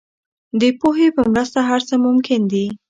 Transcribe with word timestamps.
د 0.61 0.63
پوهې 0.79 1.07
په 1.15 1.21
مرسته 1.31 1.59
هر 1.69 1.81
څه 1.87 1.95
ممکن 2.05 2.41
دي. 2.51 2.65